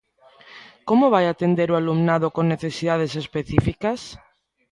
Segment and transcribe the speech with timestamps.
[0.87, 3.99] ¿Como vai atender o alumnado con necesidades específicas?